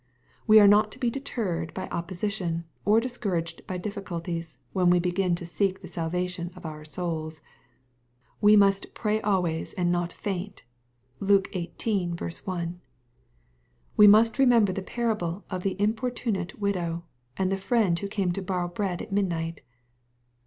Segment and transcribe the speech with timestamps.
[0.47, 5.35] We are not to be deterred by opposition, or discouraged by difficulties, when we begin
[5.35, 7.41] to seek the salvation of our souls.
[8.41, 10.63] We must" pray always and not faint."
[11.19, 12.15] (Luke xviii.
[12.19, 12.81] 1.)
[13.95, 17.03] We must remember the parable of the importunate widow,
[17.37, 19.61] and of the friend who came to borrow bread at midnight.